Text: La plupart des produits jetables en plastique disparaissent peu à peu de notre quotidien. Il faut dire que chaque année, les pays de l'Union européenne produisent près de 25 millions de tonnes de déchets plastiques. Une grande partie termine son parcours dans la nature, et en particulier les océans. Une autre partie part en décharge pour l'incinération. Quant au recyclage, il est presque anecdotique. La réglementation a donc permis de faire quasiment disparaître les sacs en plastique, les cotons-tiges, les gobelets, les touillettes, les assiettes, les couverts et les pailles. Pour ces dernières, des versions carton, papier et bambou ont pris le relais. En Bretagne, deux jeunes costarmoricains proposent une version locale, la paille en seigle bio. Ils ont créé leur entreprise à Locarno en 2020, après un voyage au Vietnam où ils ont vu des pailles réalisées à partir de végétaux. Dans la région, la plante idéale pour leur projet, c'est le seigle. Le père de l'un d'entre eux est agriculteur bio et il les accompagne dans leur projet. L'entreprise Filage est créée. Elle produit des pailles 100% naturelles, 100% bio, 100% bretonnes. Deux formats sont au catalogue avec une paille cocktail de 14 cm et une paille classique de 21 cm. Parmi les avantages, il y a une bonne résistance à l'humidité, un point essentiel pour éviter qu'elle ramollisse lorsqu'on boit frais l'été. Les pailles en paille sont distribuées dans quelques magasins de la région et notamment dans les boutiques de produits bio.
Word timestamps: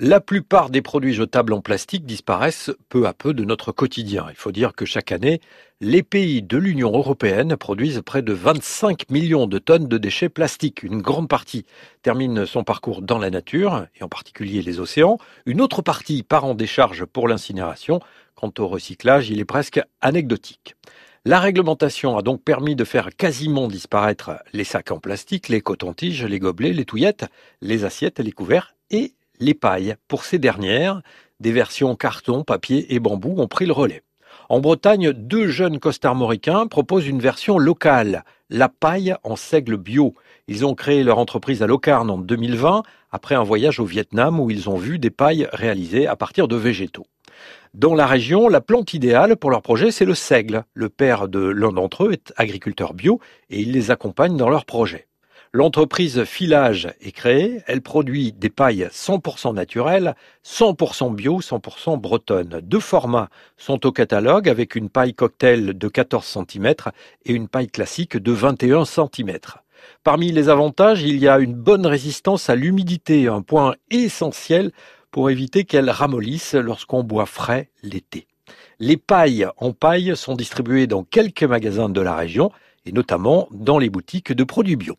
La 0.00 0.20
plupart 0.20 0.70
des 0.70 0.82
produits 0.82 1.14
jetables 1.14 1.52
en 1.52 1.60
plastique 1.60 2.04
disparaissent 2.04 2.72
peu 2.88 3.06
à 3.06 3.12
peu 3.12 3.32
de 3.32 3.44
notre 3.44 3.70
quotidien. 3.70 4.26
Il 4.28 4.34
faut 4.34 4.50
dire 4.50 4.74
que 4.74 4.84
chaque 4.84 5.12
année, 5.12 5.40
les 5.80 6.02
pays 6.02 6.42
de 6.42 6.58
l'Union 6.58 6.90
européenne 6.92 7.56
produisent 7.56 8.02
près 8.04 8.20
de 8.20 8.32
25 8.32 9.08
millions 9.10 9.46
de 9.46 9.60
tonnes 9.60 9.86
de 9.86 9.96
déchets 9.96 10.28
plastiques. 10.28 10.82
Une 10.82 11.00
grande 11.00 11.28
partie 11.28 11.64
termine 12.02 12.44
son 12.44 12.64
parcours 12.64 13.02
dans 13.02 13.18
la 13.18 13.30
nature, 13.30 13.86
et 13.94 14.02
en 14.02 14.08
particulier 14.08 14.62
les 14.62 14.80
océans. 14.80 15.18
Une 15.46 15.60
autre 15.60 15.80
partie 15.80 16.24
part 16.24 16.44
en 16.44 16.56
décharge 16.56 17.04
pour 17.04 17.28
l'incinération. 17.28 18.00
Quant 18.34 18.52
au 18.58 18.66
recyclage, 18.66 19.30
il 19.30 19.38
est 19.38 19.44
presque 19.44 19.80
anecdotique. 20.00 20.74
La 21.24 21.38
réglementation 21.38 22.18
a 22.18 22.22
donc 22.22 22.42
permis 22.42 22.74
de 22.74 22.84
faire 22.84 23.10
quasiment 23.16 23.68
disparaître 23.68 24.42
les 24.52 24.64
sacs 24.64 24.90
en 24.90 24.98
plastique, 24.98 25.48
les 25.48 25.60
cotons-tiges, 25.60 26.24
les 26.24 26.40
gobelets, 26.40 26.72
les 26.72 26.84
touillettes, 26.84 27.26
les 27.60 27.84
assiettes, 27.84 28.18
les 28.18 28.32
couverts 28.32 28.74
et 28.90 29.14
les 29.40 29.54
pailles. 29.54 29.96
Pour 30.08 30.24
ces 30.24 30.38
dernières, 30.38 31.02
des 31.40 31.52
versions 31.52 31.96
carton, 31.96 32.44
papier 32.44 32.94
et 32.94 33.00
bambou 33.00 33.34
ont 33.38 33.48
pris 33.48 33.66
le 33.66 33.72
relais. 33.72 34.02
En 34.48 34.60
Bretagne, 34.60 35.12
deux 35.12 35.48
jeunes 35.48 35.78
costarmoricains 35.78 36.66
proposent 36.66 37.06
une 37.06 37.20
version 37.20 37.58
locale, 37.58 38.24
la 38.50 38.68
paille 38.68 39.14
en 39.22 39.36
seigle 39.36 39.76
bio. 39.76 40.14
Ils 40.48 40.66
ont 40.66 40.74
créé 40.74 41.02
leur 41.02 41.18
entreprise 41.18 41.62
à 41.62 41.66
Locarno 41.66 42.14
en 42.14 42.18
2020, 42.18 42.82
après 43.10 43.34
un 43.34 43.42
voyage 43.42 43.80
au 43.80 43.84
Vietnam 43.84 44.38
où 44.40 44.50
ils 44.50 44.68
ont 44.68 44.76
vu 44.76 44.98
des 44.98 45.10
pailles 45.10 45.48
réalisées 45.52 46.06
à 46.06 46.16
partir 46.16 46.48
de 46.48 46.56
végétaux. 46.56 47.06
Dans 47.72 47.94
la 47.94 48.06
région, 48.06 48.48
la 48.48 48.60
plante 48.60 48.94
idéale 48.94 49.36
pour 49.36 49.50
leur 49.50 49.62
projet, 49.62 49.90
c'est 49.90 50.04
le 50.04 50.14
seigle. 50.14 50.64
Le 50.74 50.88
père 50.88 51.26
de 51.26 51.40
l'un 51.40 51.72
d'entre 51.72 52.04
eux 52.04 52.12
est 52.12 52.32
agriculteur 52.36 52.94
bio 52.94 53.20
et 53.50 53.60
il 53.60 53.72
les 53.72 53.90
accompagne 53.90 54.36
dans 54.36 54.48
leur 54.48 54.64
projet. 54.64 55.08
L'entreprise 55.56 56.24
Filage 56.24 56.88
est 57.00 57.12
créée. 57.12 57.62
Elle 57.68 57.80
produit 57.80 58.32
des 58.32 58.50
pailles 58.50 58.88
100% 58.90 59.54
naturelles, 59.54 60.16
100% 60.44 61.14
bio, 61.14 61.38
100% 61.38 61.96
bretonnes. 61.96 62.60
Deux 62.60 62.80
formats 62.80 63.28
sont 63.56 63.86
au 63.86 63.92
catalogue 63.92 64.48
avec 64.48 64.74
une 64.74 64.88
paille 64.88 65.14
cocktail 65.14 65.78
de 65.78 65.86
14 65.86 66.38
cm 66.50 66.74
et 67.24 67.32
une 67.32 67.46
paille 67.46 67.68
classique 67.68 68.16
de 68.16 68.32
21 68.32 68.84
cm. 68.84 69.38
Parmi 70.02 70.32
les 70.32 70.48
avantages, 70.48 71.04
il 71.04 71.18
y 71.18 71.28
a 71.28 71.38
une 71.38 71.54
bonne 71.54 71.86
résistance 71.86 72.50
à 72.50 72.56
l'humidité, 72.56 73.28
un 73.28 73.42
point 73.42 73.76
essentiel 73.92 74.72
pour 75.12 75.30
éviter 75.30 75.62
qu'elle 75.62 75.88
ramollisse 75.88 76.54
lorsqu'on 76.54 77.04
boit 77.04 77.26
frais 77.26 77.70
l'été. 77.84 78.26
Les 78.80 78.96
pailles 78.96 79.46
en 79.58 79.70
paille 79.70 80.16
sont 80.16 80.34
distribuées 80.34 80.88
dans 80.88 81.04
quelques 81.04 81.44
magasins 81.44 81.90
de 81.90 82.00
la 82.00 82.16
région 82.16 82.50
et 82.86 82.90
notamment 82.90 83.46
dans 83.52 83.78
les 83.78 83.88
boutiques 83.88 84.32
de 84.32 84.42
produits 84.42 84.74
bio. 84.74 84.96